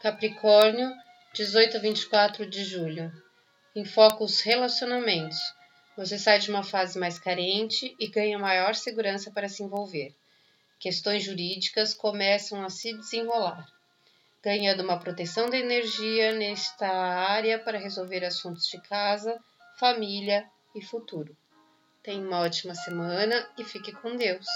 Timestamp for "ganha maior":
8.06-8.76